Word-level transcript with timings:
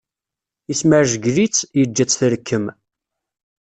Yesmerjgel-itt, 0.69 1.59
yeǧǧa-tt 1.79 2.17
trekkem. 2.19 2.65